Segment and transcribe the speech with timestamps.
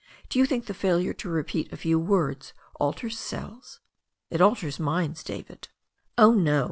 [0.29, 3.81] Do you think the failure to repeat a few words alters cells?"
[4.31, 5.67] "It alters miflds, David."
[6.17, 6.59] "Oh, no.